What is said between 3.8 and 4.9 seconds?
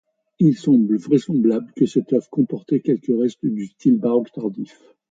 baroque tardif.